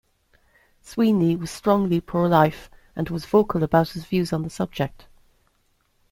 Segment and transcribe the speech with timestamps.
[0.81, 5.05] Sweeney was strongly pro-life, and was vocal about his views on the subject.